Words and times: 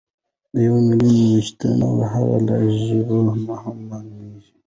د 0.53 0.55
یو 0.67 0.75
ملت 0.87 1.11
ويښتیا 1.31 1.71
د 1.99 2.01
هغوی 2.13 2.39
له 2.47 2.55
ژبې 2.85 3.19
هم 3.63 3.77
مالومیږي. 3.89 4.51